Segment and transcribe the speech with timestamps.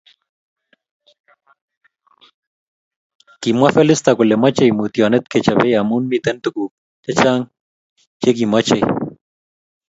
[3.41, 6.71] Kimwa Felista kole mochei mutionet kechobei amu miten tukuuk
[7.03, 7.41] che chang
[8.21, 8.83] che kimochei.